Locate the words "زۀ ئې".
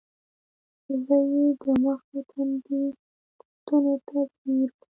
1.05-1.45